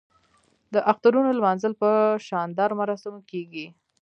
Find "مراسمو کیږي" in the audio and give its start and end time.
2.81-3.67